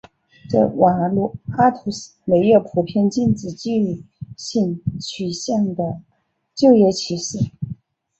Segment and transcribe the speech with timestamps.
[0.49, 1.91] 在瓦努阿图
[2.25, 4.03] 没有普遍禁止基于
[4.35, 6.01] 性取向的
[6.55, 7.37] 就业歧视。